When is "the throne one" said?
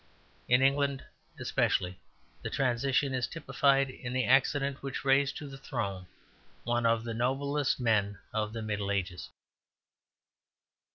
5.47-6.87